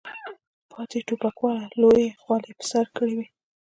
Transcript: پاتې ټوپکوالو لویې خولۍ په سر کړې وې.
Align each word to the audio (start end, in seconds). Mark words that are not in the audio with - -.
پاتې 0.71 0.99
ټوپکوالو 1.07 1.73
لویې 1.81 2.07
خولۍ 2.21 2.51
په 2.57 2.63
سر 2.71 2.85
کړې 2.97 3.13
وې. 3.17 3.27